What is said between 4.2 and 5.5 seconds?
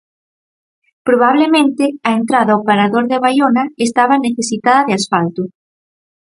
necesitada de asfalto.